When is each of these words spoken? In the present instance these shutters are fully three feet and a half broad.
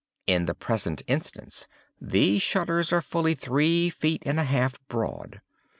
In 0.25 0.45
the 0.45 0.55
present 0.55 1.03
instance 1.05 1.67
these 2.01 2.41
shutters 2.41 2.91
are 2.91 3.03
fully 3.03 3.35
three 3.35 3.91
feet 3.91 4.23
and 4.25 4.39
a 4.39 4.43
half 4.43 4.79
broad. 4.87 5.41